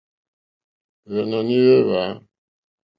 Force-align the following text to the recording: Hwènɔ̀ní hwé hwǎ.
Hwènɔ̀ní 1.11 1.55
hwé 1.65 1.77
hwǎ. 1.87 2.03